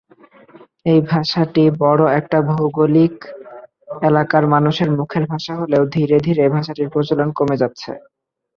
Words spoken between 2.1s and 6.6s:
একটা ভৌগোলিক এলাকার মানুষের মুখের ভাষা হলেও ধীরে ধীরে